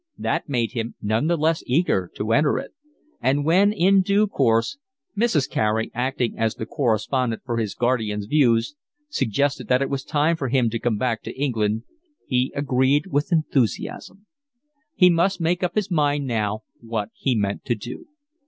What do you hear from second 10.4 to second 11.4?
him to come back to